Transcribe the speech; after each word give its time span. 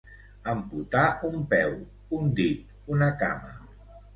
Amputar 0.53 1.03
un 1.29 1.43
peu, 1.51 1.75
un 2.21 2.33
dit, 2.41 2.75
una 2.97 3.13
cama. 3.21 3.57